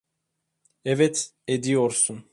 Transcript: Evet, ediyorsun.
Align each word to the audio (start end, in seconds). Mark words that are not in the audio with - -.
Evet, 0.85 1.33
ediyorsun. 1.47 2.25